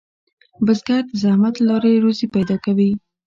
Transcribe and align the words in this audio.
بزګر 0.65 1.03
د 1.07 1.11
زحمت 1.21 1.55
له 1.59 1.65
لارې 1.69 2.03
روزي 2.03 2.27
پیدا 2.35 2.55
کوي 2.65 2.91